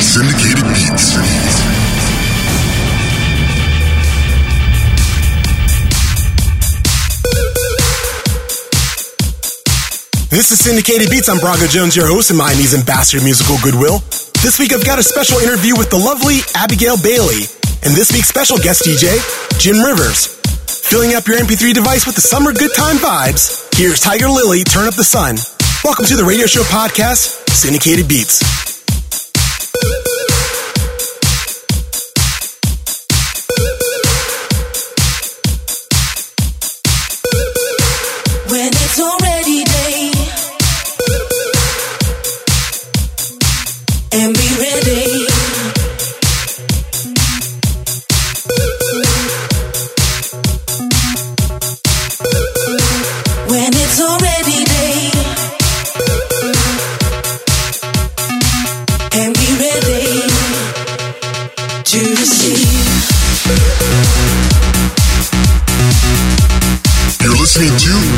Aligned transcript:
syndicated 0.00 0.64
beats. 0.64 1.20
This 10.30 10.52
is 10.52 10.64
Syndicated 10.64 11.10
Beats. 11.10 11.28
I'm 11.28 11.38
Braga 11.38 11.68
Jones, 11.68 11.96
your 11.96 12.06
host 12.06 12.30
and 12.30 12.38
Miami's 12.38 12.72
ambassador 12.74 13.22
musical 13.22 13.56
goodwill. 13.62 13.98
This 14.40 14.58
week 14.58 14.72
I've 14.72 14.84
got 14.84 14.98
a 14.98 15.02
special 15.02 15.38
interview 15.38 15.76
with 15.76 15.90
the 15.90 15.98
lovely 15.98 16.40
Abigail 16.54 16.96
Bailey 17.02 17.44
and 17.82 17.92
this 17.92 18.10
week's 18.12 18.28
special 18.28 18.56
guest 18.56 18.82
DJ, 18.82 19.20
Jim 19.60 19.82
Rivers. 19.84 20.40
Filling 20.88 21.14
up 21.14 21.26
your 21.26 21.36
MP3 21.38 21.74
device 21.74 22.06
with 22.06 22.14
the 22.14 22.20
summer 22.20 22.52
good 22.52 22.70
time 22.74 22.96
vibes, 22.96 23.68
here's 23.76 24.00
Tiger 24.00 24.28
Lily, 24.28 24.64
Turn 24.64 24.88
Up 24.88 24.94
the 24.94 25.04
Sun. 25.04 25.36
Welcome 25.84 26.06
to 26.06 26.16
the 26.16 26.24
Radio 26.24 26.46
Show 26.46 26.62
Podcast, 26.62 27.50
Syndicated 27.50 28.08
Beats. 28.08 28.69
listening 67.60 67.78
to 67.78 68.09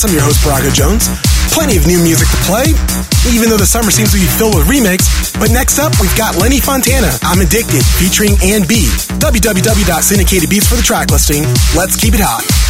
Podcast. 0.00 0.08
I'm 0.08 0.14
your 0.14 0.24
host, 0.24 0.42
Braga 0.42 0.70
Jones. 0.72 1.08
Plenty 1.52 1.76
of 1.76 1.86
new 1.86 2.02
music 2.02 2.28
to 2.28 2.36
play, 2.46 2.64
even 3.32 3.48
though 3.50 3.56
the 3.56 3.66
summer 3.66 3.90
seems 3.90 4.12
to 4.12 4.18
be 4.18 4.26
filled 4.38 4.56
with 4.56 4.68
remakes. 4.68 5.32
But 5.32 5.50
next 5.50 5.78
up, 5.78 5.92
we've 6.00 6.16
got 6.16 6.36
Lenny 6.36 6.60
Fontana, 6.60 7.10
I'm 7.22 7.40
Addicted, 7.40 7.84
featuring 7.98 8.36
Ann 8.42 8.66
B. 8.66 8.86
www.syndicatedbeats 9.18 10.68
for 10.68 10.76
the 10.76 10.82
track 10.82 11.10
listing. 11.10 11.42
Let's 11.76 11.96
keep 11.96 12.14
it 12.14 12.20
hot. 12.22 12.69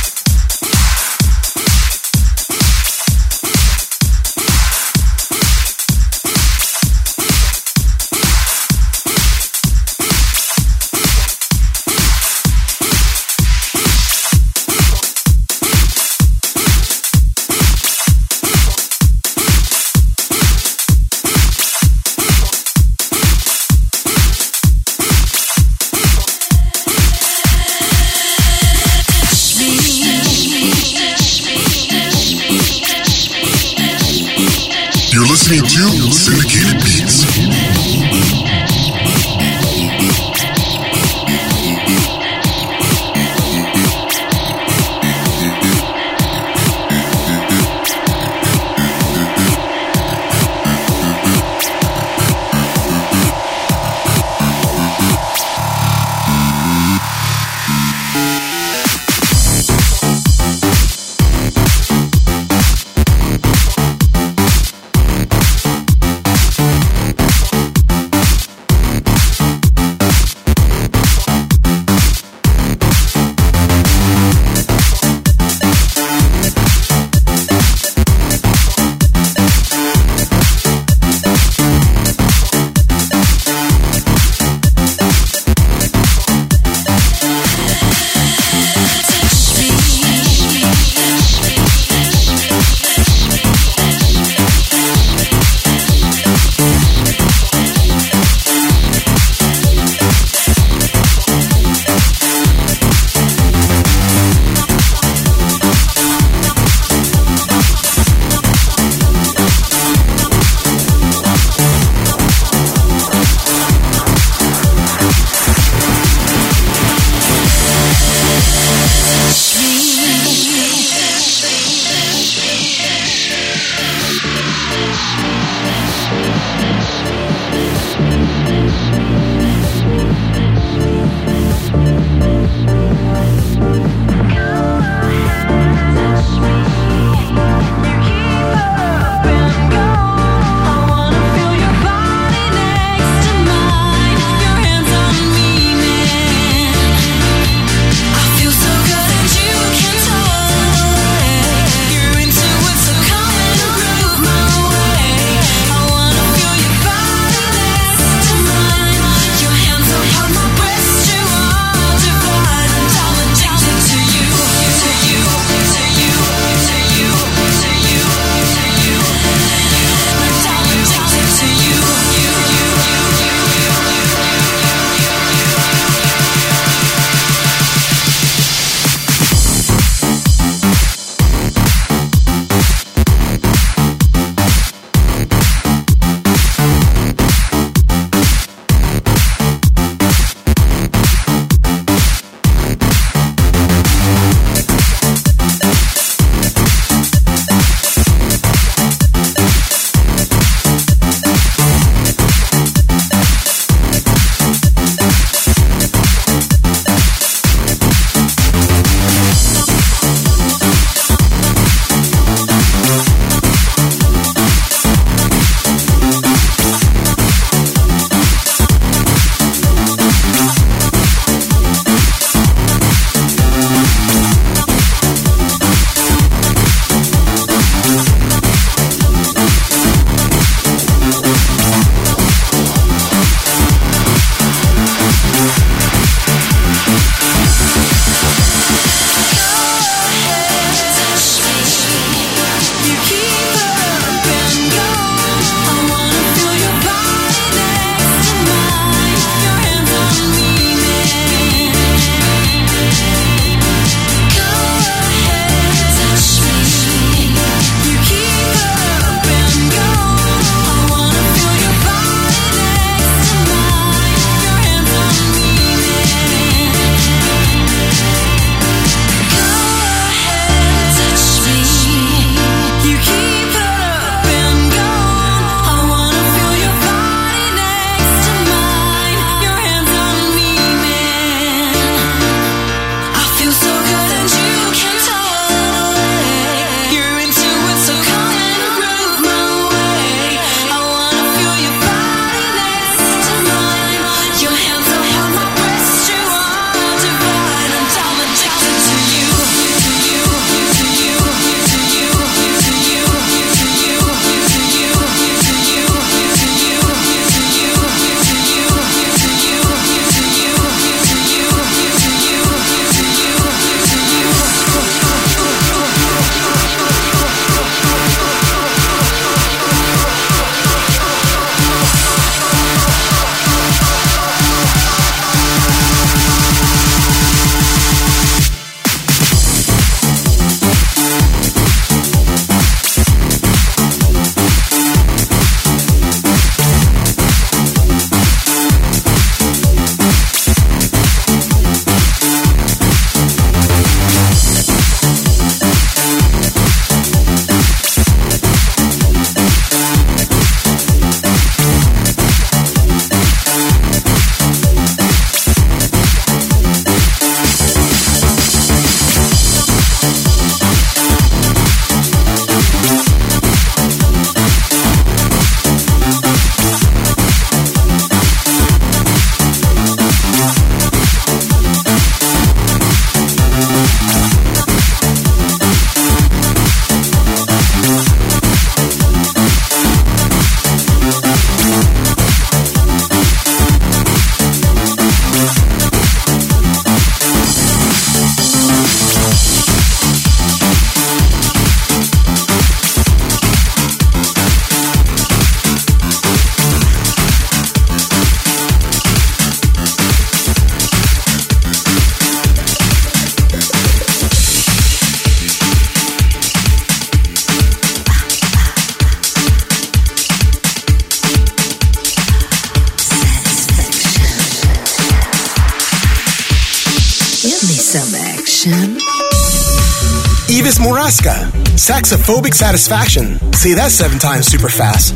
Saxophobic 421.81 422.55
satisfaction. 422.55 423.39
Say 423.55 423.73
that 423.73 423.91
seven 423.91 424.19
times 424.19 424.47
super 424.47 424.69
fast. 424.69 425.15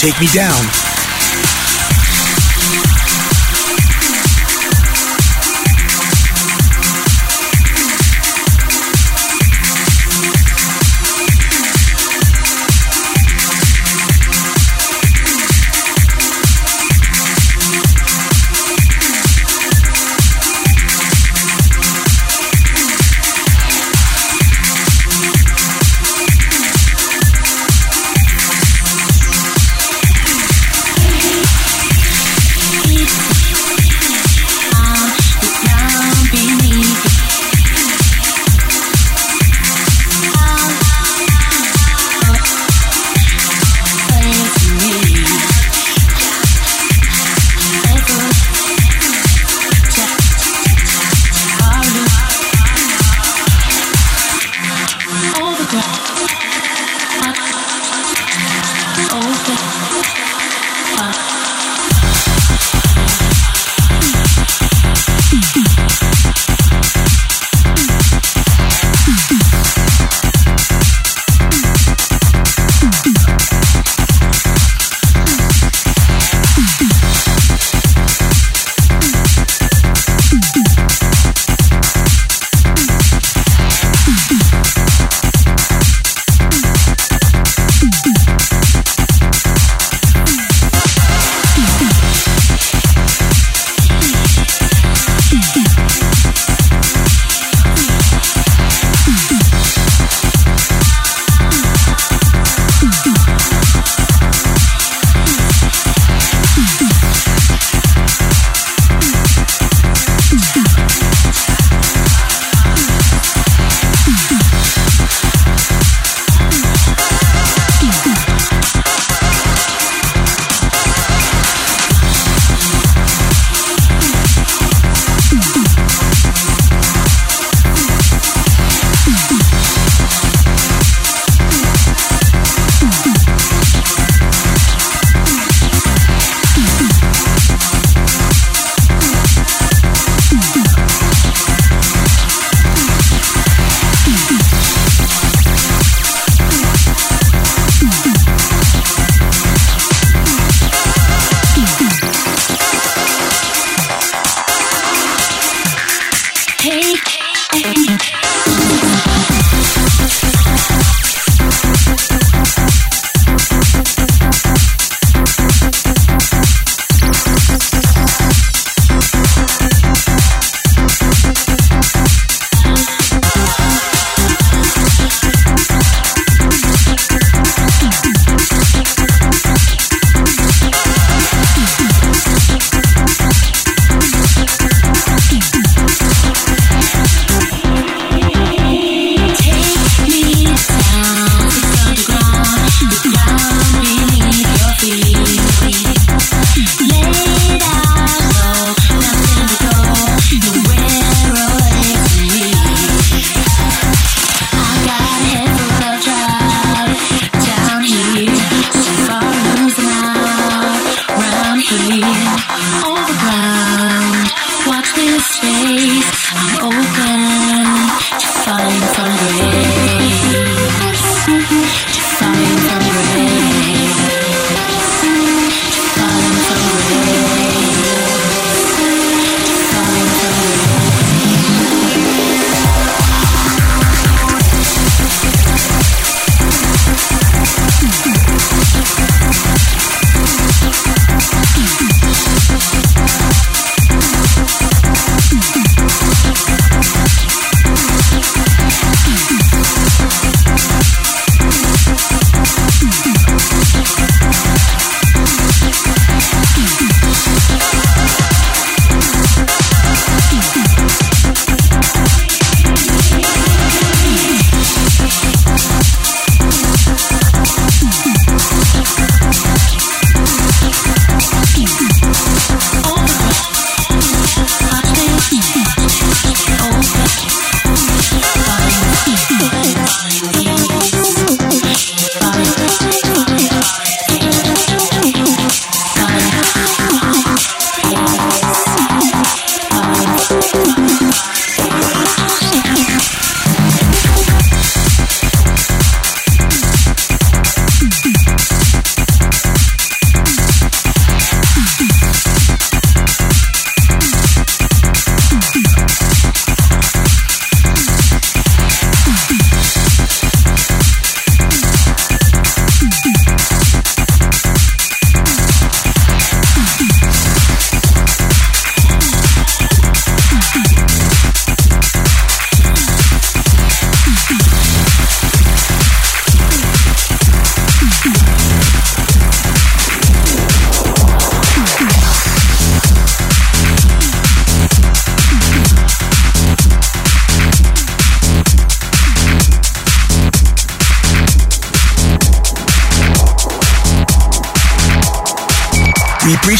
Take 0.00 0.18
Me 0.18 0.26
Down. 0.28 0.89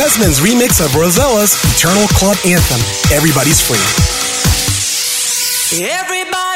Desmond's 0.00 0.40
remix 0.40 0.82
of 0.82 0.92
Rozalla's 0.92 1.62
Eternal 1.76 2.08
Club 2.16 2.34
Anthem, 2.46 2.80
Everybody's 3.14 3.60
Free. 3.60 3.76
Everybody. 5.84 6.49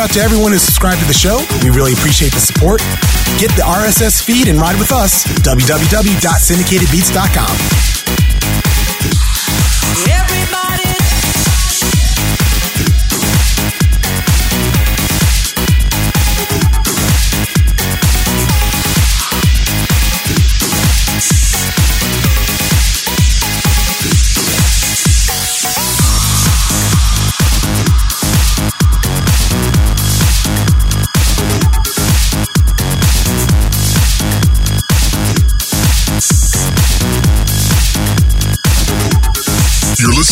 Shout 0.00 0.08
out 0.08 0.14
to 0.14 0.20
everyone 0.20 0.52
who 0.52 0.58
subscribed 0.58 1.00
to 1.00 1.06
the 1.06 1.12
show. 1.12 1.44
We 1.62 1.68
really 1.68 1.92
appreciate 1.92 2.32
the 2.32 2.40
support. 2.40 2.80
Get 3.38 3.50
the 3.56 3.62
RSS 3.62 4.22
feed 4.22 4.48
and 4.48 4.58
ride 4.58 4.78
with 4.78 4.92
us. 4.92 5.24
www.syndicatedbeats.com. 5.42 7.99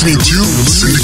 listening 0.00 0.18
to 0.20 0.97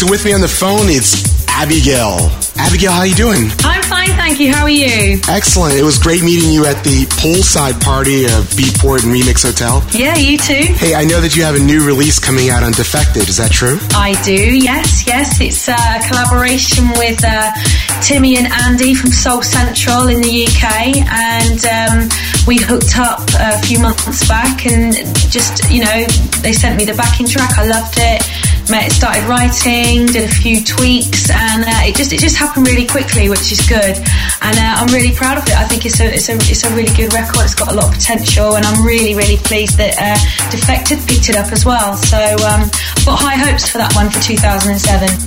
So 0.00 0.08
with 0.08 0.24
me 0.24 0.32
on 0.32 0.40
the 0.40 0.48
phone, 0.48 0.88
it's 0.88 1.28
Abigail. 1.46 2.32
Abigail, 2.56 2.90
how 2.90 3.00
are 3.00 3.06
you 3.06 3.14
doing? 3.14 3.52
I'm 3.60 3.82
fine, 3.84 4.08
thank 4.16 4.40
you. 4.40 4.50
How 4.50 4.62
are 4.62 4.72
you? 4.72 5.20
Excellent. 5.28 5.76
It 5.76 5.82
was 5.82 5.98
great 5.98 6.22
meeting 6.22 6.48
you 6.50 6.64
at 6.64 6.82
the 6.84 7.04
poolside 7.20 7.78
party 7.84 8.24
of 8.24 8.48
Beatport 8.56 9.04
and 9.04 9.12
Remix 9.12 9.44
Hotel. 9.44 9.84
Yeah, 9.92 10.16
you 10.16 10.38
too. 10.38 10.72
Hey, 10.72 10.94
I 10.94 11.04
know 11.04 11.20
that 11.20 11.36
you 11.36 11.44
have 11.44 11.54
a 11.54 11.60
new 11.60 11.84
release 11.84 12.18
coming 12.18 12.48
out 12.48 12.62
on 12.62 12.72
Defected. 12.72 13.28
Is 13.28 13.36
that 13.36 13.52
true? 13.52 13.76
I 13.92 14.16
do, 14.24 14.32
yes, 14.32 15.06
yes. 15.06 15.36
It's 15.38 15.68
a 15.68 15.76
collaboration 16.08 16.88
with 16.96 17.20
uh, 17.20 17.52
Timmy 18.00 18.38
and 18.40 18.48
Andy 18.48 18.94
from 18.94 19.10
Soul 19.12 19.42
Central 19.42 20.08
in 20.08 20.24
the 20.24 20.48
UK, 20.48 20.96
and 21.12 21.60
um, 21.68 22.08
we 22.48 22.56
hooked 22.56 22.96
up 22.96 23.20
a 23.36 23.60
few 23.68 23.78
months 23.80 24.26
back, 24.26 24.64
and 24.64 24.96
just 25.28 25.68
you 25.70 25.84
know, 25.84 26.06
they 26.40 26.56
sent 26.56 26.80
me 26.80 26.88
the 26.88 26.96
backing 26.96 27.28
track. 27.28 27.58
I 27.58 27.68
loved 27.68 28.00
it. 28.00 28.24
Met, 28.70 28.92
started 28.92 29.24
writing, 29.26 30.06
did 30.06 30.30
a 30.30 30.32
few 30.32 30.62
tweaks, 30.62 31.28
and 31.28 31.64
uh, 31.64 31.90
it 31.90 31.96
just 31.96 32.12
it 32.12 32.20
just 32.20 32.36
happened 32.36 32.66
really 32.68 32.86
quickly, 32.86 33.28
which 33.28 33.50
is 33.50 33.58
good. 33.66 33.98
And 34.42 34.54
uh, 34.54 34.78
I'm 34.78 34.86
really 34.94 35.10
proud 35.10 35.38
of 35.38 35.44
it. 35.46 35.58
I 35.58 35.66
think 35.66 35.86
it's 35.86 35.98
a 35.98 36.06
it's 36.06 36.28
a 36.28 36.38
it's 36.38 36.62
a 36.62 36.70
really 36.74 36.94
good 36.94 37.12
record. 37.12 37.42
It's 37.42 37.54
got 37.54 37.72
a 37.72 37.74
lot 37.74 37.90
of 37.90 37.94
potential, 37.98 38.54
and 38.54 38.64
I'm 38.64 38.86
really 38.86 39.14
really 39.14 39.38
pleased 39.42 39.76
that 39.78 39.98
uh, 39.98 40.18
Defected 40.54 41.02
picked 41.06 41.28
it 41.28 41.36
up 41.36 41.50
as 41.50 41.66
well. 41.66 41.96
So 41.96 42.18
um, 42.46 42.70
I've 42.70 43.06
got 43.06 43.18
high 43.18 43.36
hopes 43.36 43.68
for 43.68 43.78
that 43.78 43.90
one 43.98 44.10
for 44.10 44.22
2007. 44.22 44.78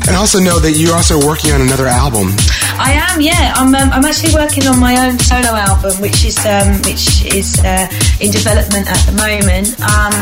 And 0.07 0.15
I 0.15 0.19
also 0.19 0.39
know 0.39 0.59
that 0.59 0.79
you're 0.79 0.95
also 0.95 1.19
working 1.19 1.51
on 1.51 1.61
another 1.61 1.87
album. 1.87 2.31
I 2.79 2.95
am, 2.95 3.19
yeah. 3.19 3.53
I'm, 3.55 3.75
um, 3.75 3.91
I'm 3.91 4.05
actually 4.05 4.33
working 4.33 4.67
on 4.67 4.79
my 4.79 4.95
own 5.03 5.19
solo 5.19 5.51
album, 5.51 5.99
which 5.99 6.23
is 6.23 6.39
um, 6.45 6.79
which 6.87 7.27
is 7.27 7.59
uh, 7.63 7.87
in 8.23 8.31
development 8.31 8.87
at 8.87 9.03
the 9.03 9.15
moment. 9.19 9.75
Um, 9.83 10.15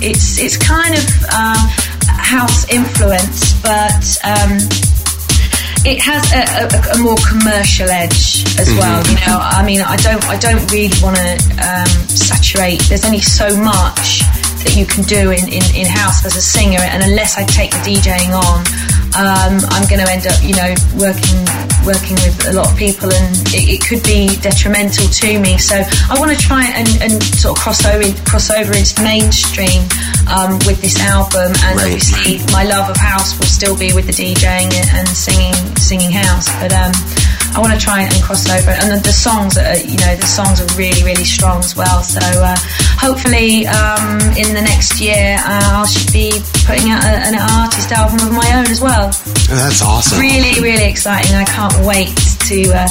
it's 0.00 0.38
it's 0.38 0.56
kind 0.56 0.94
of 0.94 1.04
um, 1.34 1.58
house 2.28 2.68
influence, 2.68 3.56
but 3.64 4.04
um, 4.20 4.60
it 5.88 5.96
has 6.04 6.20
a, 6.36 6.44
a, 6.60 6.94
a 6.94 6.98
more 7.00 7.16
commercial 7.24 7.88
edge 7.88 8.44
as 8.60 8.68
well. 8.76 9.00
You 9.08 9.16
know, 9.24 9.40
I 9.40 9.64
mean, 9.64 9.80
I 9.80 9.96
don't 9.96 10.22
I 10.28 10.36
don't 10.36 10.60
really 10.70 10.92
want 11.00 11.16
to 11.16 11.32
um, 11.64 11.88
saturate. 12.12 12.84
There's 12.88 13.06
only 13.06 13.24
so 13.24 13.48
much 13.56 14.20
that 14.60 14.76
you 14.76 14.84
can 14.84 15.04
do 15.04 15.30
in, 15.30 15.48
in, 15.48 15.64
in 15.72 15.86
house 15.88 16.26
as 16.26 16.36
a 16.36 16.44
singer, 16.44 16.84
and 16.84 17.02
unless 17.02 17.38
I 17.38 17.44
take 17.44 17.70
the 17.70 17.80
DJing 17.80 18.36
on, 18.36 18.60
um, 19.16 19.60
I'm 19.72 19.86
going 19.88 20.04
to 20.04 20.08
end 20.10 20.26
up, 20.26 20.36
you 20.42 20.54
know, 20.54 20.72
working 20.98 21.40
working 21.86 22.18
with 22.20 22.36
a 22.48 22.52
lot 22.52 22.68
of 22.70 22.76
people, 22.76 23.08
and 23.12 23.32
it, 23.54 23.78
it 23.78 23.80
could 23.80 24.02
be 24.04 24.28
detrimental 24.42 25.08
to 25.08 25.40
me. 25.40 25.56
So 25.56 25.76
I 25.80 26.18
want 26.20 26.30
to 26.30 26.36
try 26.36 26.66
and, 26.68 26.88
and 27.00 27.22
sort 27.22 27.56
of 27.56 27.62
cross 27.62 27.84
over 27.86 28.04
cross 28.28 28.50
over 28.50 28.74
into 28.76 29.00
mainstream 29.02 29.88
um, 30.28 30.58
with 30.68 30.82
this 30.82 30.98
album, 31.00 31.52
and 31.64 31.74
Right. 31.78 31.88
obviously 31.96 32.38
my 32.52 32.64
love 32.64 32.90
of 32.90 32.96
house 32.96 33.38
will 33.38 33.46
still 33.48 33.76
be 33.78 33.92
with 33.94 34.06
the 34.06 34.12
DJing 34.16 34.68
and 34.92 35.08
singing 35.08 35.54
singing 35.76 36.12
house, 36.12 36.48
but. 36.60 36.72
Um, 36.72 36.92
I 37.54 37.60
want 37.60 37.72
to 37.72 37.80
try 37.80 38.02
and 38.02 38.14
cross 38.22 38.48
over, 38.48 38.70
and 38.70 38.92
the, 38.92 39.00
the 39.02 39.12
songs 39.12 39.56
are, 39.56 39.76
you 39.76 39.98
know, 39.98 40.14
the 40.16 40.26
songs 40.26 40.60
are 40.60 40.70
really, 40.76 41.02
really 41.02 41.24
strong 41.24 41.58
as 41.58 41.74
well. 41.74 42.02
So 42.02 42.20
uh, 42.22 42.56
hopefully, 43.00 43.66
um, 43.66 44.20
in 44.36 44.54
the 44.54 44.62
next 44.62 45.00
year, 45.00 45.36
uh, 45.40 45.82
I 45.82 45.86
should 45.86 46.12
be 46.12 46.30
putting 46.64 46.90
out 46.90 47.02
a, 47.04 47.14
an 47.26 47.34
artist 47.34 47.90
album 47.92 48.20
of 48.26 48.32
my 48.32 48.48
own 48.54 48.70
as 48.70 48.80
well. 48.80 49.10
That's 49.48 49.82
awesome. 49.82 50.20
Really, 50.20 50.60
really 50.62 50.88
exciting. 50.88 51.34
I 51.34 51.44
can't 51.44 51.84
wait 51.84 52.37
to 52.46 52.58
uh, 52.74 52.88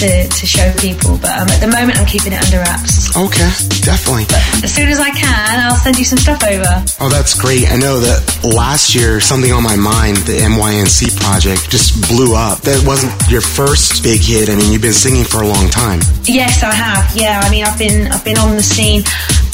to 0.00 0.28
to 0.28 0.44
show 0.46 0.72
people. 0.78 1.18
But 1.18 1.36
um, 1.38 1.48
at 1.48 1.60
the 1.60 1.68
moment, 1.68 1.98
I'm 1.98 2.06
keeping 2.06 2.32
it 2.32 2.40
under 2.42 2.58
wraps. 2.58 3.14
Okay, 3.16 3.50
definitely. 3.82 4.26
As 4.62 4.74
soon 4.74 4.88
as 4.88 5.00
I 5.00 5.10
can, 5.10 5.60
I'll 5.60 5.76
send 5.76 5.98
you 5.98 6.04
some 6.04 6.18
stuff 6.18 6.42
over. 6.44 6.84
Oh, 7.00 7.08
that's 7.08 7.34
great. 7.34 7.70
I 7.70 7.76
know 7.76 8.00
that 8.00 8.20
last 8.54 8.94
year, 8.94 9.20
something 9.20 9.52
on 9.52 9.62
my 9.62 9.76
mind, 9.76 10.18
the 10.28 10.38
MYNC 10.44 11.16
project, 11.20 11.70
just 11.70 12.08
blew 12.08 12.34
up. 12.34 12.60
That 12.62 12.84
wasn't 12.86 13.12
your 13.30 13.40
first 13.40 14.02
big 14.02 14.20
hit. 14.20 14.48
I 14.50 14.56
mean, 14.56 14.72
you've 14.72 14.82
been 14.82 14.92
singing 14.96 15.24
for 15.24 15.42
a 15.42 15.48
long 15.48 15.68
time. 15.68 16.00
Yes, 16.24 16.62
I 16.62 16.72
have. 16.72 17.16
Yeah, 17.16 17.40
I 17.42 17.50
mean, 17.50 17.64
I've 17.64 17.78
been 17.78 18.12
I've 18.12 18.24
been 18.24 18.38
on 18.38 18.56
the 18.56 18.62
scene. 18.62 19.02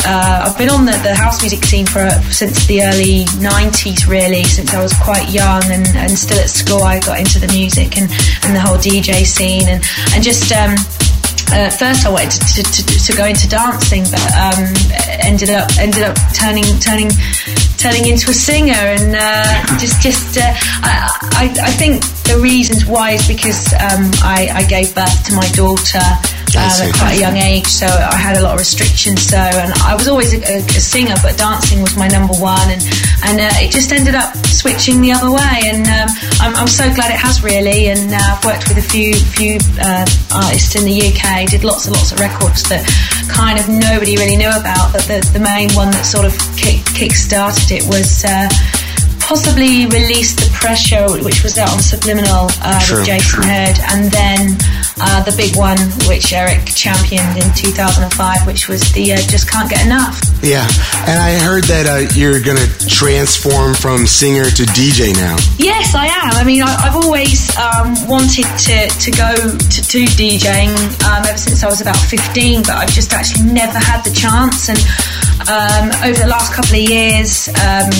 Uh, 0.06 0.44
I've 0.46 0.58
been 0.58 0.68
on 0.68 0.84
the, 0.84 0.92
the 1.02 1.14
house 1.14 1.40
music 1.42 1.64
scene 1.64 1.86
for 1.86 2.08
since 2.30 2.66
the 2.66 2.82
early 2.82 3.24
'90s, 3.40 4.06
really, 4.06 4.44
since 4.44 4.74
I 4.74 4.82
was 4.82 4.92
quite 4.94 5.30
young 5.30 5.62
and, 5.70 5.86
and 5.96 6.10
still 6.10 6.38
at 6.38 6.50
school. 6.50 6.82
I 6.82 7.00
got 7.00 7.18
into 7.18 7.38
the 7.38 7.48
music 7.48 7.96
and, 7.96 8.10
and 8.44 8.54
the 8.54 8.60
whole 8.60 8.76
DJ 8.76 9.24
scene 9.24 9.68
and 9.68 9.82
and 10.14 10.22
just. 10.22 10.52
Um, 10.52 10.76
uh, 11.52 11.70
first, 11.70 12.06
I 12.06 12.10
wanted 12.10 12.30
to, 12.30 12.62
to, 12.62 12.86
to, 12.86 13.04
to 13.04 13.12
go 13.16 13.26
into 13.26 13.48
dancing, 13.48 14.04
but 14.10 14.22
um, 14.36 14.64
ended 15.20 15.50
up 15.50 15.68
ended 15.78 16.02
up 16.02 16.16
turning 16.34 16.64
turning 16.80 17.10
turning 17.78 18.08
into 18.08 18.30
a 18.30 18.34
singer, 18.34 18.72
and 18.72 19.14
uh, 19.16 19.78
just 19.78 20.00
just 20.00 20.38
uh, 20.38 20.52
I, 20.82 21.10
I 21.36 21.68
I 21.68 21.70
think 21.70 22.02
the 22.24 22.38
reasons 22.40 22.86
why 22.86 23.12
is 23.12 23.26
because 23.28 23.72
um, 23.74 24.10
I, 24.24 24.48
I 24.52 24.62
gave 24.64 24.94
birth 24.94 25.24
to 25.28 25.34
my 25.36 25.46
daughter 25.52 26.00
um, 26.56 26.70
at 26.80 26.94
quite 26.94 27.16
a 27.16 27.20
young 27.20 27.36
age, 27.36 27.66
so 27.66 27.86
I 27.86 28.16
had 28.16 28.36
a 28.36 28.42
lot 28.42 28.54
of 28.54 28.60
restrictions. 28.60 29.22
So, 29.22 29.36
and 29.36 29.72
I 29.82 29.94
was 29.94 30.08
always 30.08 30.32
a, 30.34 30.40
a, 30.40 30.58
a 30.62 30.80
singer, 30.80 31.14
but 31.22 31.36
dancing 31.36 31.82
was 31.82 31.96
my 31.96 32.08
number 32.08 32.34
one, 32.34 32.70
and 32.70 32.82
and 33.26 33.40
uh, 33.40 33.64
it 33.64 33.72
just 33.72 33.92
ended 33.92 34.14
up 34.14 34.34
switching 34.46 35.00
the 35.00 35.12
other 35.12 35.30
way. 35.30 35.56
And 35.66 35.84
um, 35.86 36.08
I'm, 36.40 36.54
I'm 36.54 36.70
so 36.70 36.92
glad 36.94 37.10
it 37.10 37.18
has 37.18 37.42
really. 37.42 37.88
And 37.88 38.12
uh, 38.12 38.18
I've 38.20 38.44
worked 38.44 38.68
with 38.68 38.78
a 38.78 38.86
few 38.86 39.14
few 39.14 39.58
uh, 39.80 40.06
artists 40.32 40.76
in 40.76 40.84
the 40.84 40.94
UK, 40.94 41.33
did 41.42 41.64
lots 41.64 41.86
and 41.86 41.94
lots 41.98 42.12
of 42.14 42.20
records 42.20 42.62
that 42.70 42.86
kind 43.26 43.58
of 43.58 43.66
nobody 43.66 44.14
really 44.16 44.38
knew 44.38 44.54
about. 44.54 44.94
But 44.94 45.02
the 45.10 45.18
the 45.34 45.42
main 45.42 45.74
one 45.74 45.90
that 45.90 46.06
sort 46.06 46.26
of 46.26 46.34
kick 46.54 46.86
kick 46.94 47.12
started 47.12 47.70
it 47.74 47.84
was. 47.90 48.24
Uh, 48.24 48.48
Possibly 49.24 49.86
released 49.88 50.36
the 50.36 50.50
pressure, 50.52 51.08
which 51.24 51.42
was 51.42 51.56
out 51.56 51.72
on 51.72 51.80
Subliminal 51.80 52.44
uh, 52.60 52.78
Sure, 52.78 52.98
with 52.98 53.06
Jason 53.08 53.40
sure. 53.40 53.48
Heard, 53.48 53.80
and 53.88 54.12
then 54.12 54.52
uh, 55.00 55.22
the 55.24 55.34
big 55.36 55.56
one, 55.56 55.78
which 56.06 56.32
Eric 56.32 56.66
championed 56.66 57.36
in 57.36 57.48
2005, 57.54 58.46
which 58.46 58.68
was 58.68 58.80
the 58.92 59.12
uh, 59.12 59.16
Just 59.16 59.50
Can't 59.50 59.68
Get 59.68 59.84
Enough. 59.86 60.20
Yeah, 60.42 60.66
and 61.08 61.18
I 61.18 61.34
heard 61.40 61.64
that 61.64 61.86
uh, 61.86 62.14
you're 62.14 62.40
going 62.40 62.58
to 62.58 62.68
transform 62.86 63.74
from 63.74 64.06
singer 64.06 64.44
to 64.44 64.62
DJ 64.76 65.14
now. 65.14 65.36
Yes, 65.58 65.94
I 65.94 66.06
am. 66.06 66.36
I 66.36 66.44
mean, 66.44 66.62
I, 66.62 66.70
I've 66.84 66.96
always 66.96 67.50
um, 67.56 67.96
wanted 68.06 68.46
to, 68.46 68.76
to 68.86 69.10
go 69.10 69.34
to 69.34 69.80
do 69.90 70.04
DJing 70.04 70.74
um, 71.08 71.24
ever 71.26 71.38
since 71.38 71.64
I 71.64 71.68
was 71.68 71.80
about 71.80 71.96
15, 71.96 72.62
but 72.62 72.76
I've 72.76 72.92
just 72.92 73.12
actually 73.12 73.50
never 73.50 73.78
had 73.78 74.04
the 74.04 74.12
chance. 74.12 74.68
And 74.68 74.78
um, 75.48 75.90
over 76.06 76.18
the 76.18 76.28
last 76.28 76.54
couple 76.54 76.76
of 76.76 76.84
years, 76.88 77.48
um, 77.48 77.90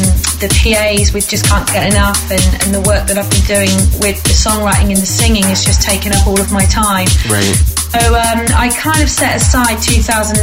the 0.40 0.48
PAs 0.50 1.12
with 1.12 1.28
Just 1.28 1.46
Can't 1.46 1.66
Get 1.68 1.92
Enough 1.92 2.30
and, 2.30 2.46
and 2.62 2.70
the 2.74 2.82
work 2.86 3.06
that 3.06 3.18
I've 3.18 3.30
been 3.30 3.46
doing 3.46 3.74
with 4.00 4.22
the 4.24 4.34
songwriting 4.34 4.90
and 4.94 5.00
the 5.00 5.08
singing 5.08 5.44
has 5.44 5.64
just 5.64 5.82
taken 5.82 6.12
up 6.12 6.26
all 6.26 6.40
of 6.40 6.52
my 6.52 6.64
time. 6.66 7.08
Right. 7.30 7.56
So 7.94 8.00
um, 8.14 8.42
I 8.58 8.74
kind 8.74 9.02
of 9.02 9.08
set 9.08 9.36
aside 9.36 9.78
2007 9.78 10.34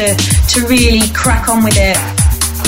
to 0.00 0.16
to 0.16 0.58
really 0.66 1.04
crack 1.12 1.48
on 1.48 1.62
with 1.62 1.76
it. 1.76 1.96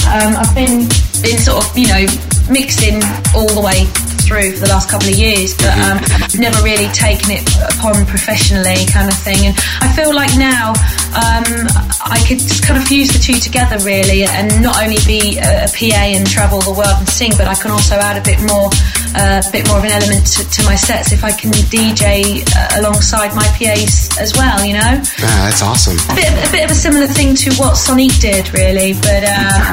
Um, 0.05 0.37
I've 0.37 0.55
been 0.55 0.85
been 1.25 1.39
sort 1.41 1.65
of 1.65 1.69
you 1.73 1.89
know 1.89 2.05
mixing 2.53 3.01
all 3.33 3.49
the 3.49 3.65
way 3.65 3.89
through 4.29 4.53
for 4.61 4.69
the 4.69 4.73
last 4.77 4.93
couple 4.93 5.09
of 5.09 5.17
years, 5.17 5.57
but 5.57 5.73
um, 5.89 5.97
never 6.37 6.61
really 6.61 6.93
taken 6.93 7.33
it 7.33 7.49
upon 7.73 8.05
professionally, 8.05 8.85
kind 8.93 9.09
of 9.09 9.17
thing. 9.17 9.41
And 9.49 9.57
I 9.81 9.89
feel 9.97 10.13
like 10.13 10.37
now 10.37 10.77
um, 11.17 11.65
I 12.05 12.21
could 12.29 12.37
just 12.45 12.61
kind 12.61 12.77
of 12.77 12.85
fuse 12.85 13.09
the 13.09 13.17
two 13.19 13.41
together 13.41 13.81
really, 13.89 14.29
and 14.29 14.61
not 14.61 14.77
only 14.85 15.01
be 15.09 15.41
a, 15.41 15.65
a 15.65 15.69
PA 15.73 16.05
and 16.13 16.29
travel 16.29 16.61
the 16.61 16.77
world 16.77 17.01
and 17.01 17.09
sing, 17.09 17.33
but 17.41 17.49
I 17.49 17.57
can 17.57 17.73
also 17.73 17.97
add 17.97 18.21
a 18.21 18.25
bit 18.25 18.37
more, 18.45 18.69
a 19.17 19.41
uh, 19.41 19.51
bit 19.51 19.65
more 19.73 19.81
of 19.81 19.85
an 19.89 19.97
element 19.97 20.29
to, 20.37 20.45
to 20.45 20.61
my 20.69 20.77
sets 20.77 21.09
if 21.17 21.25
I 21.25 21.33
can 21.33 21.49
DJ 21.73 22.45
uh, 22.53 22.85
alongside 22.85 23.33
my 23.33 23.49
PAs 23.57 24.13
as 24.21 24.37
well. 24.37 24.61
You 24.61 24.77
know, 24.77 24.95
Ah, 25.25 25.49
that's 25.49 25.65
awesome. 25.65 25.97
a 26.13 26.15
bit, 26.15 26.29
a 26.29 26.53
bit 26.53 26.65
of 26.69 26.71
a 26.71 26.77
similar 26.77 27.09
thing 27.09 27.33
to 27.35 27.49
what 27.57 27.81
Sonique 27.81 28.21
did, 28.21 28.53
really, 28.53 28.93
but 29.01 29.25
um, 29.25 29.73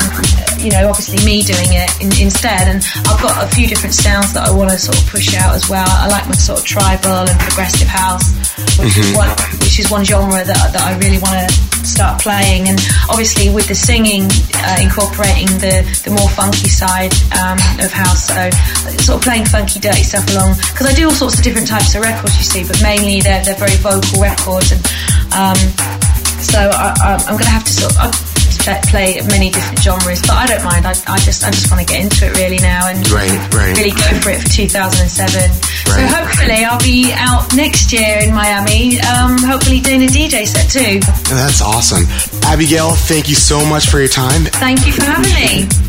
you 0.63 0.71
know, 0.71 0.87
obviously 0.87 1.19
me 1.27 1.43
doing 1.43 1.75
it 1.75 1.91
in, 1.99 2.07
instead. 2.23 2.71
And 2.71 2.79
I've 3.11 3.19
got 3.21 3.43
a 3.43 3.47
few 3.53 3.67
different 3.67 3.93
sounds 3.93 4.31
that 4.33 4.44
I 4.45 4.53
want 4.53 4.69
to 4.69 4.77
sort 4.77 4.97
of 4.97 5.05
push 5.09 5.33
out 5.33 5.55
as 5.55 5.69
well. 5.69 5.87
I 5.89 6.07
like 6.07 6.25
my 6.27 6.37
sort 6.37 6.59
of 6.59 6.65
tribal 6.65 7.25
and 7.25 7.37
progressive 7.41 7.87
house, 7.87 8.29
which 8.77 8.97
is 8.97 9.15
one 9.17 9.29
which 9.59 9.79
is 9.79 9.89
one 9.89 10.05
genre 10.05 10.45
that, 10.45 10.69
that 10.73 10.83
I 10.85 10.93
really 11.01 11.17
want 11.17 11.41
to 11.41 11.49
start 11.81 12.21
playing. 12.21 12.69
And 12.69 12.77
obviously 13.09 13.49
with 13.49 13.67
the 13.67 13.75
singing, 13.75 14.29
uh, 14.53 14.77
incorporating 14.77 15.49
the 15.57 15.81
the 16.05 16.13
more 16.13 16.29
funky 16.37 16.69
side 16.69 17.13
um, 17.33 17.57
of 17.81 17.89
house. 17.89 18.29
So 18.29 18.37
sort 19.01 19.17
of 19.17 19.23
playing 19.25 19.45
funky, 19.49 19.81
dirty 19.81 20.05
stuff 20.05 20.29
along 20.29 20.61
because 20.61 20.85
I 20.85 20.93
do 20.93 21.09
all 21.09 21.17
sorts 21.17 21.37
of 21.37 21.43
different 21.43 21.67
types 21.67 21.95
of 21.95 22.05
records, 22.05 22.37
you 22.37 22.45
see, 22.45 22.63
but 22.63 22.77
mainly 22.85 23.21
they're 23.25 23.41
they're 23.43 23.59
very 23.59 23.77
vocal 23.81 24.21
records 24.21 24.71
and. 24.71 24.81
Um, 25.33 25.57
so 26.45 26.59
I, 26.59 26.93
I, 27.01 27.11
I'm 27.27 27.35
going 27.35 27.49
to 27.49 27.49
have 27.49 27.63
to 27.65 27.73
sort 27.73 27.91
of 27.91 27.97
I 27.99 28.34
play 28.89 29.21
many 29.29 29.49
different 29.51 29.79
genres, 29.79 30.21
but 30.21 30.31
I 30.33 30.45
don't 30.47 30.63
mind. 30.63 30.85
I, 30.85 30.93
I 31.07 31.17
just 31.19 31.43
I 31.43 31.51
just 31.51 31.69
want 31.71 31.85
to 31.85 31.87
get 31.93 32.01
into 32.03 32.25
it 32.25 32.37
really 32.37 32.57
now 32.57 32.87
and 32.89 32.99
Right, 33.11 33.29
right. 33.53 33.77
really 33.77 33.91
go 33.91 34.09
for 34.21 34.29
it 34.31 34.41
for 34.41 34.49
2007. 34.49 35.51
So 35.85 36.01
hopefully 36.09 36.65
I'll 36.65 36.79
be 36.79 37.13
out 37.13 37.53
next 37.55 37.93
year 37.93 38.19
in 38.23 38.33
Miami. 38.33 38.99
Um, 39.01 39.37
hopefully 39.37 39.79
doing 39.79 40.03
a 40.03 40.07
DJ 40.07 40.45
set 40.47 40.69
too. 40.69 40.99
That's 41.29 41.61
awesome. 41.61 42.05
Abigail, 42.49 42.91
thank 42.91 43.29
you 43.29 43.35
so 43.35 43.63
much 43.65 43.87
for 43.89 43.99
your 43.99 44.09
time. 44.09 44.45
Thank 44.45 44.85
you 44.85 44.93
for 44.93 45.03
having 45.05 45.33
me. 45.69 45.84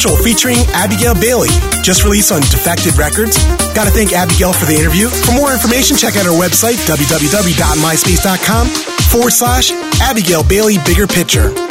Central 0.00 0.24
featuring 0.24 0.56
Abigail 0.72 1.12
Bailey, 1.12 1.50
just 1.82 2.04
released 2.04 2.32
on 2.32 2.40
Defected 2.40 2.96
Records. 2.96 3.36
Gotta 3.74 3.90
thank 3.90 4.14
Abigail 4.14 4.50
for 4.50 4.64
the 4.64 4.72
interview. 4.74 5.10
For 5.10 5.32
more 5.32 5.52
information, 5.52 5.94
check 5.94 6.16
out 6.16 6.24
our 6.24 6.32
website, 6.32 6.80
www.myspace.com 6.88 8.66
forward 9.12 9.30
slash 9.30 9.72
Abigail 10.00 10.42
Bailey 10.42 10.78
Bigger 10.86 11.06
Picture. 11.06 11.69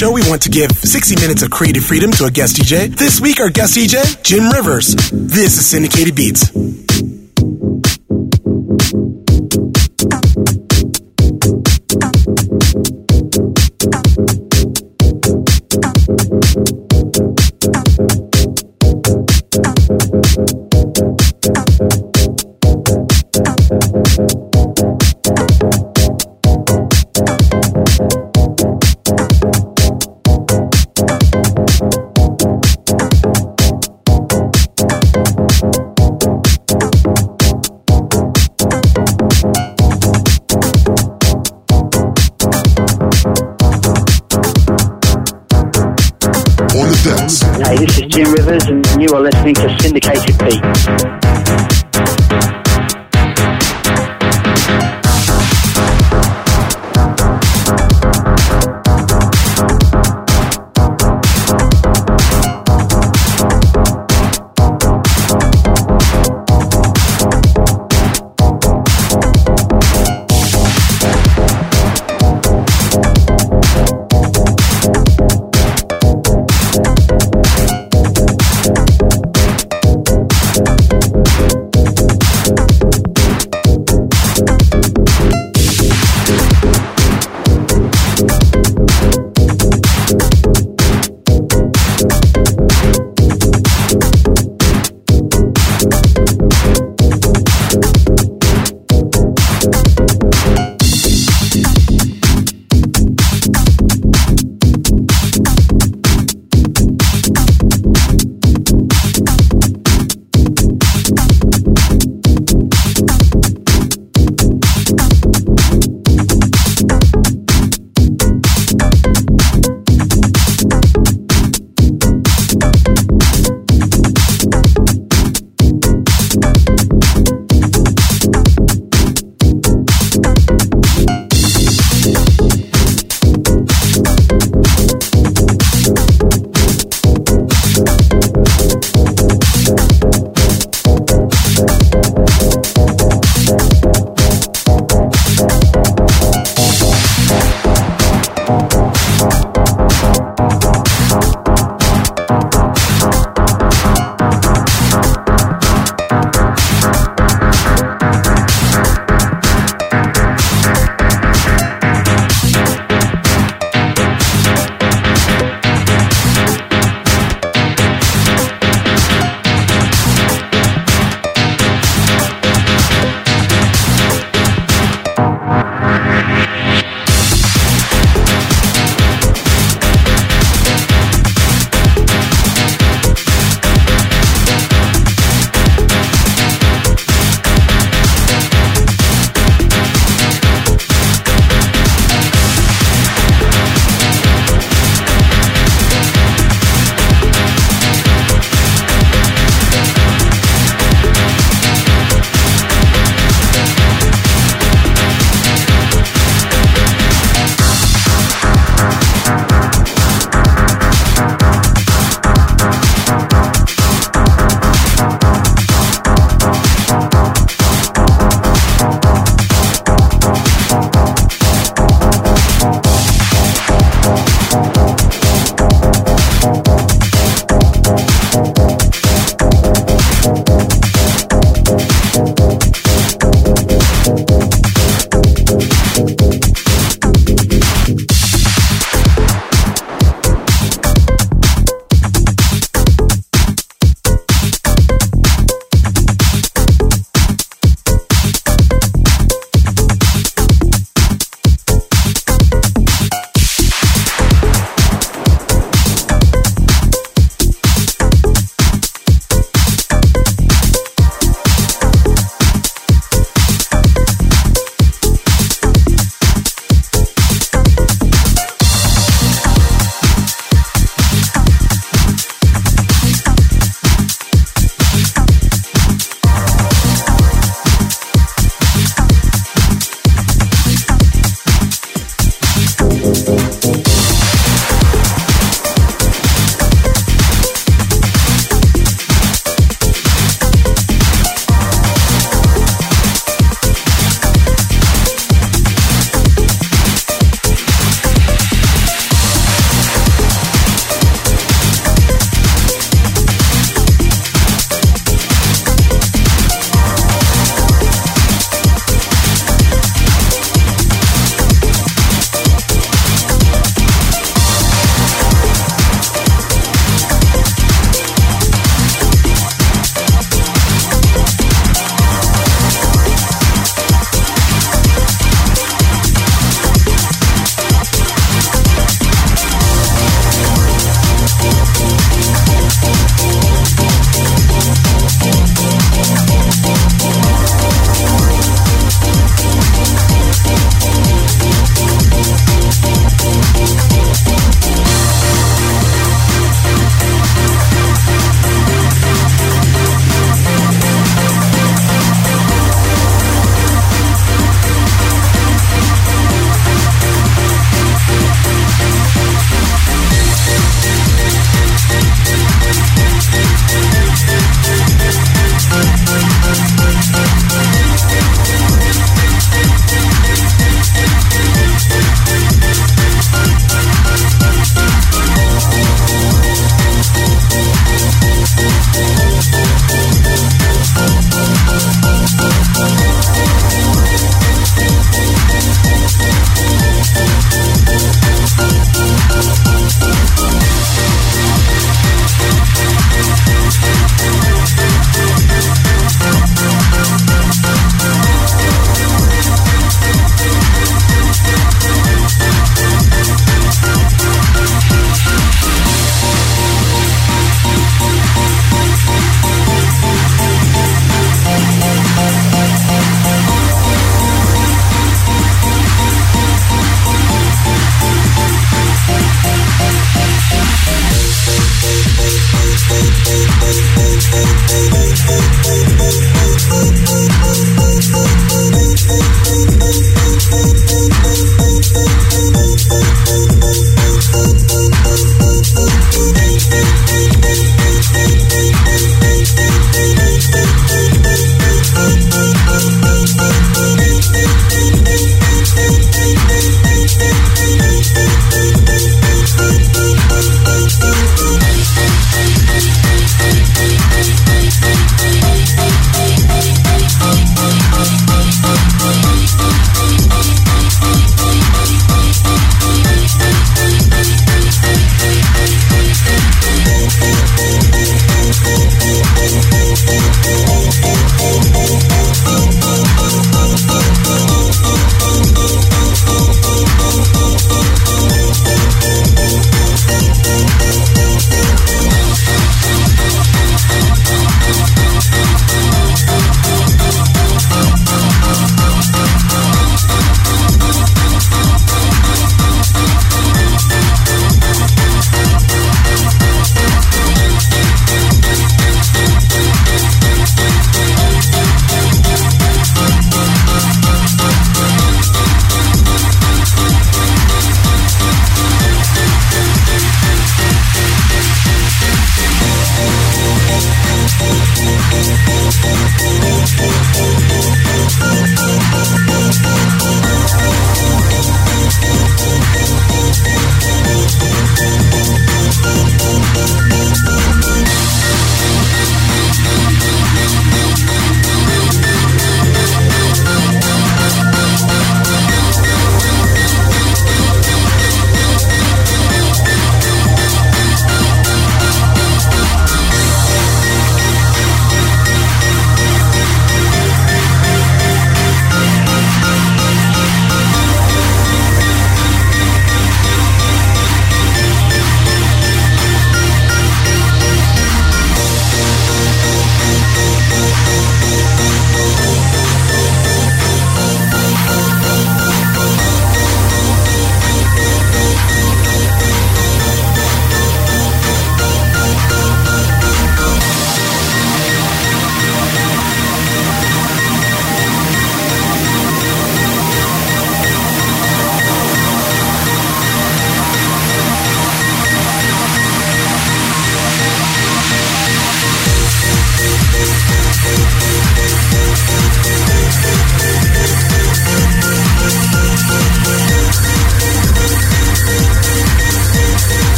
Show, 0.00 0.10
we 0.10 0.22
want 0.30 0.40
to 0.40 0.48
give 0.48 0.70
60 0.72 1.16
minutes 1.16 1.42
of 1.42 1.50
creative 1.50 1.84
freedom 1.84 2.10
to 2.12 2.24
a 2.24 2.30
guest 2.30 2.56
DJ. 2.56 2.88
This 2.88 3.20
week, 3.20 3.38
our 3.38 3.50
guest 3.50 3.76
DJ, 3.76 4.22
Jim 4.22 4.48
Rivers. 4.48 4.94
This 5.12 5.58
is 5.58 5.66
Syndicated 5.66 6.16
Beats. 6.16 6.89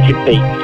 To 0.00 0.06
Syndicated 0.06 0.57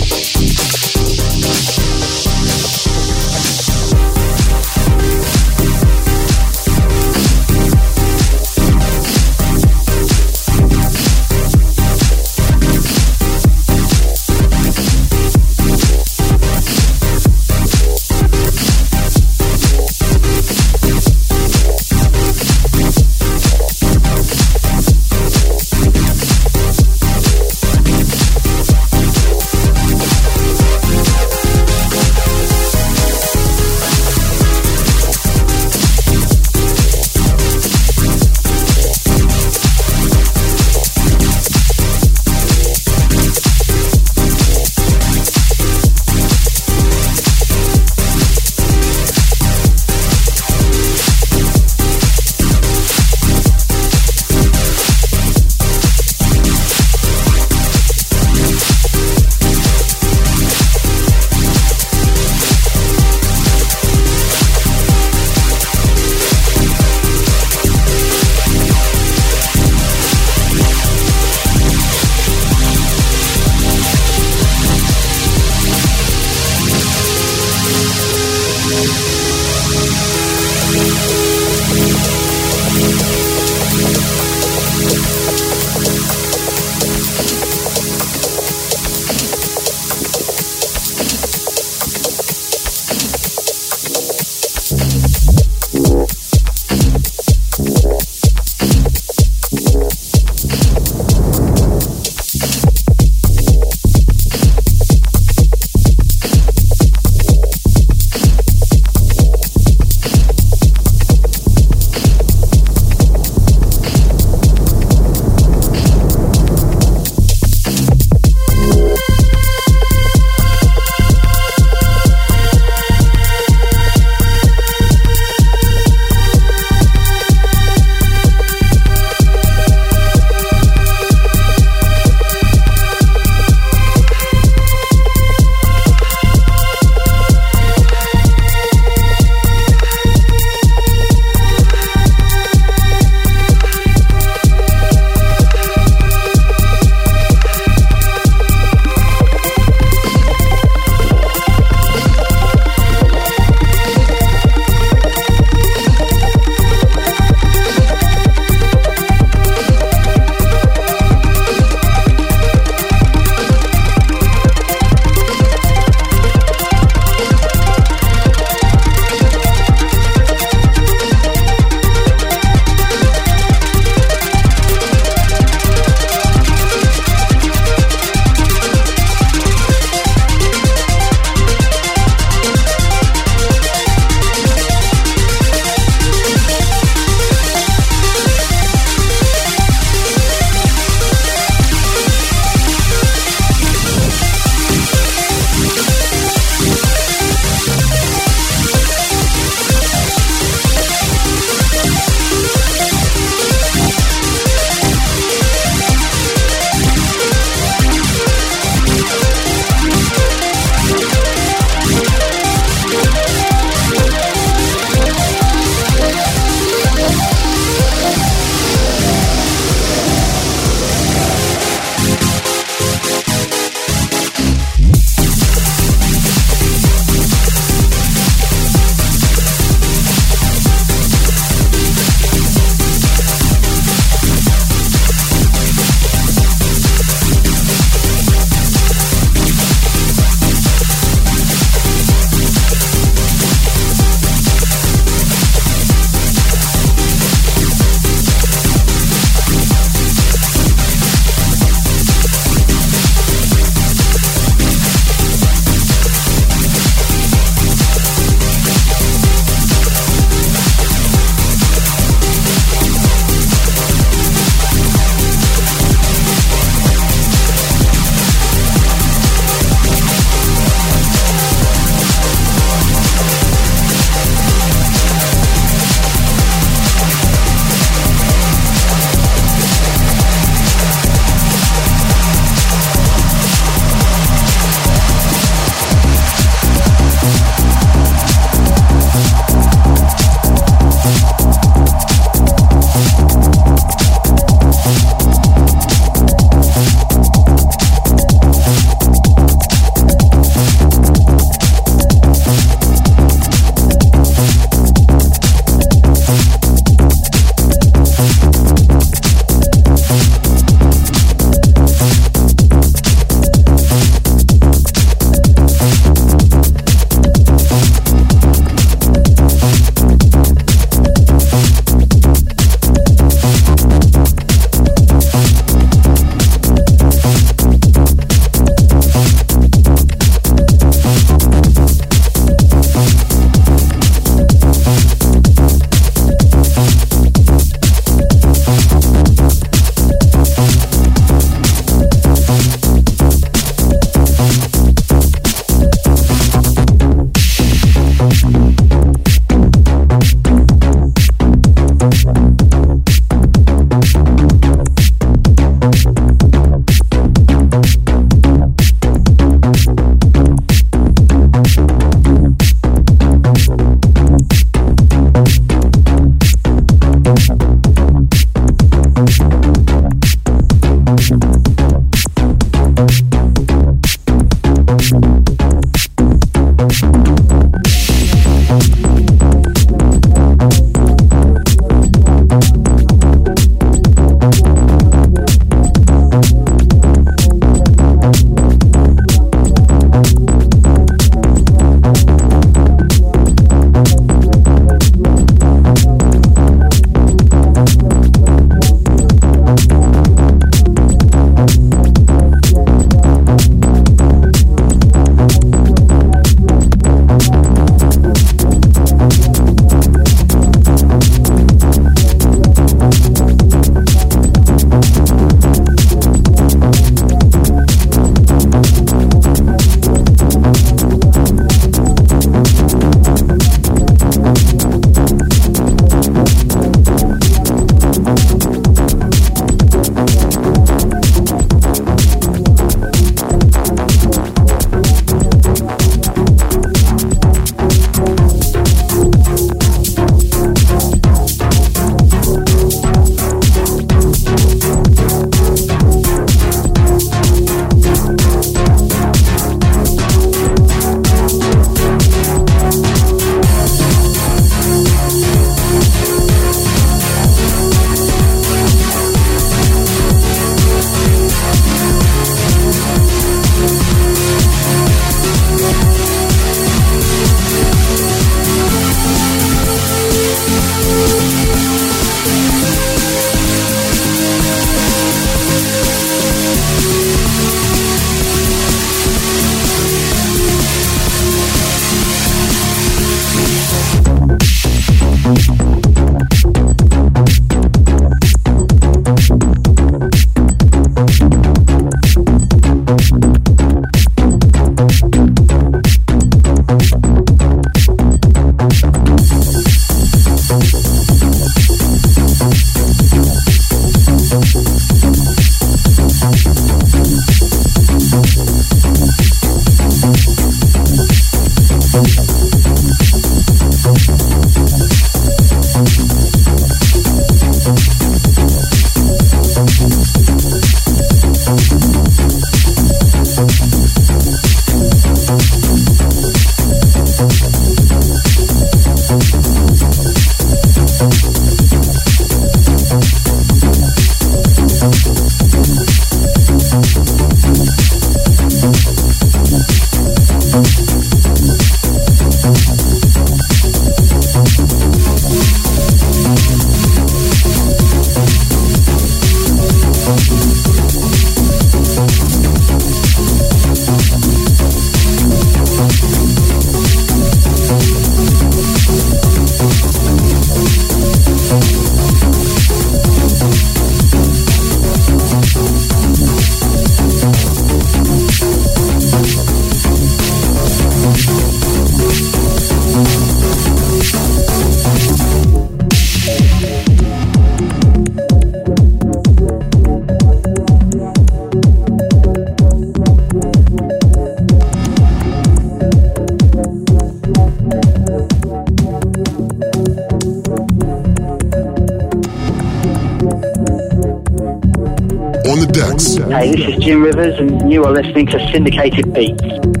Hey, 596.49 596.75
this 596.75 596.95
is 596.95 597.01
Jim 597.01 597.23
Rivers, 597.23 597.57
and 597.57 597.89
you 597.89 598.03
are 598.03 598.11
listening 598.11 598.45
to 598.47 598.71
Syndicated 598.73 599.33
Beats. 599.33 600.00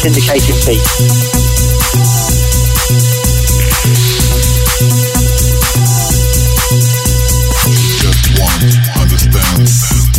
Syndicated 0.00 0.56
Beats. 0.64 1.30
just 8.00 8.40
one 8.40 9.02
understands. 9.02 10.09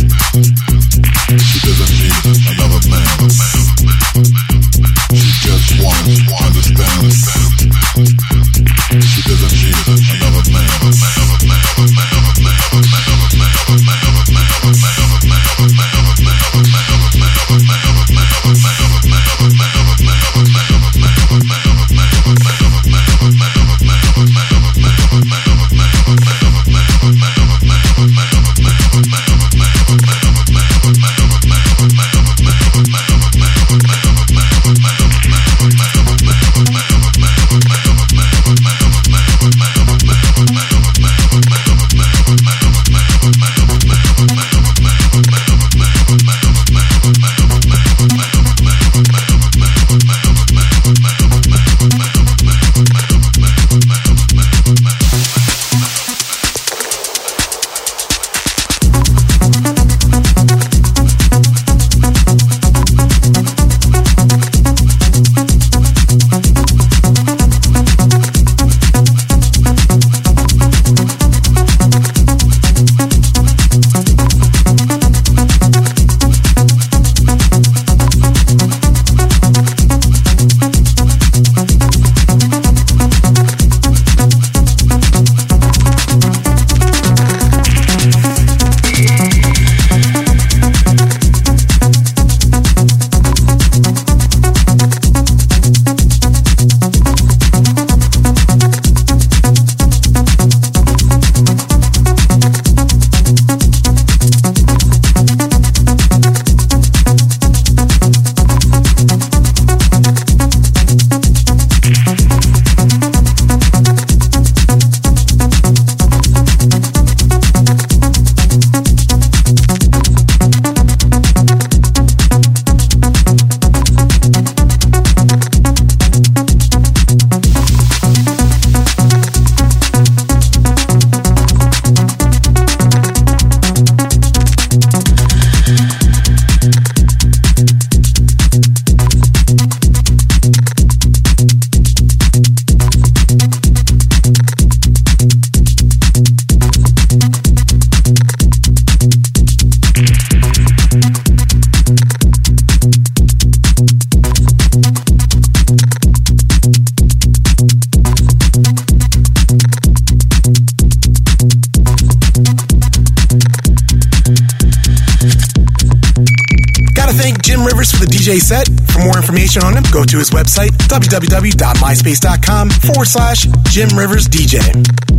His 170.22 170.30
website, 170.30 170.70
www.myspace.com 170.86 172.70
forward 172.70 173.06
slash 173.06 173.46
Jim 173.72 173.88
Rivers 173.98 174.28
DJ. 174.28 175.11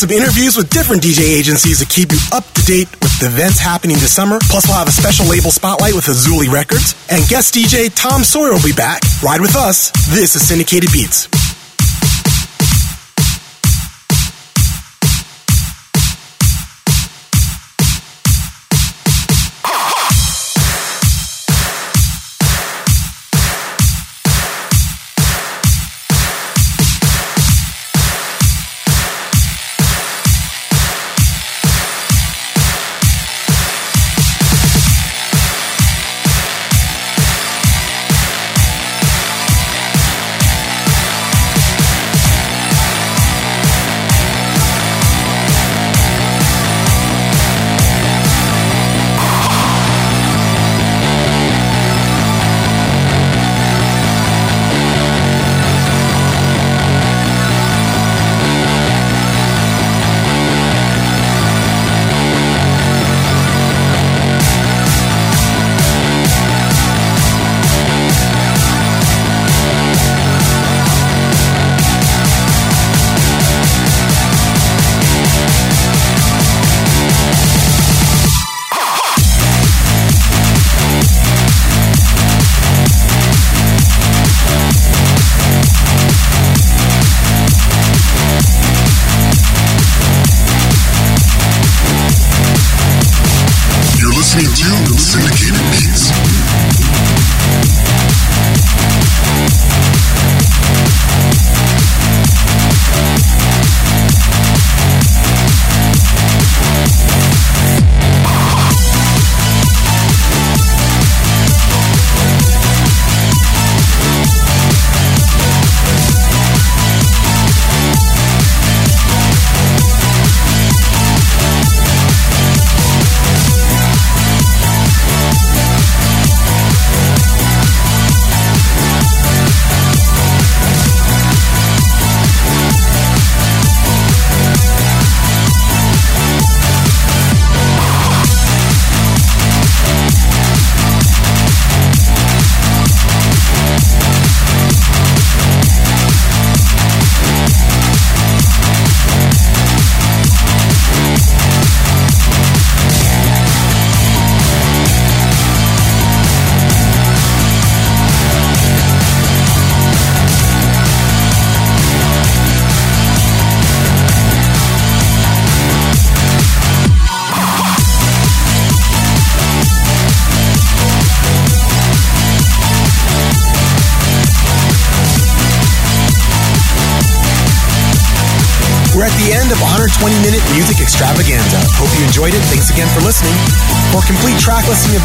Some 0.00 0.10
interviews 0.10 0.56
with 0.56 0.70
different 0.70 1.02
DJ 1.02 1.36
agencies 1.36 1.78
to 1.78 1.84
keep 1.84 2.10
you 2.10 2.18
up 2.32 2.42
to 2.54 2.62
date 2.62 2.88
with 3.02 3.20
the 3.20 3.26
events 3.26 3.58
happening 3.58 3.98
this 3.98 4.14
summer. 4.14 4.38
Plus, 4.48 4.66
we'll 4.66 4.78
have 4.78 4.88
a 4.88 4.90
special 4.90 5.26
label 5.26 5.50
spotlight 5.50 5.92
with 5.92 6.06
Azuli 6.06 6.50
Records. 6.50 6.94
And 7.10 7.28
guest 7.28 7.52
DJ 7.52 7.94
Tom 7.94 8.24
Sawyer 8.24 8.52
will 8.52 8.64
be 8.64 8.72
back. 8.72 9.02
Ride 9.22 9.42
with 9.42 9.54
us. 9.54 9.90
This 10.08 10.34
is 10.36 10.48
Syndicated 10.48 10.90
Beats. 10.90 11.28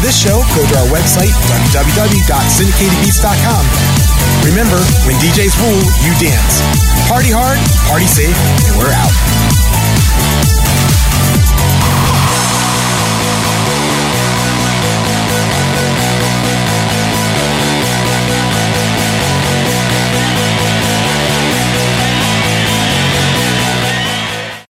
This 0.06 0.22
show, 0.22 0.38
go 0.54 0.62
to 0.62 0.76
our 0.78 0.86
website, 0.94 1.34
www.syndicatedbeats.com. 1.74 3.66
Remember, 4.46 4.78
when 5.02 5.18
DJs 5.18 5.58
rule, 5.58 5.82
you 6.06 6.14
dance. 6.22 6.62
Party 7.10 7.34
hard, 7.34 7.58
party 7.90 8.06
safe, 8.06 8.38
and 8.70 8.78
we're 8.78 8.94
out. 8.94 9.25